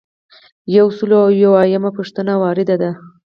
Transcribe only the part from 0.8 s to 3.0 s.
سل او یو اویایمه پوښتنه وارده ده.